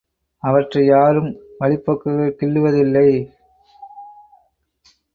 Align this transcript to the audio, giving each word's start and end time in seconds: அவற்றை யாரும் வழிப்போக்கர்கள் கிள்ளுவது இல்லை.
அவற்றை 0.43 0.85
யாரும் 0.85 1.29
வழிப்போக்கர்கள் 1.59 2.37
கிள்ளுவது 2.39 2.79
இல்லை. 2.79 3.07